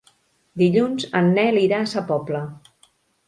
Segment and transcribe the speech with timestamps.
[0.61, 2.43] Dilluns en Nel irà a Sa Pobla.